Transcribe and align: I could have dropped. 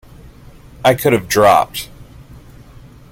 I 0.83 0.95
could 0.95 1.13
have 1.13 1.27
dropped. 1.27 1.87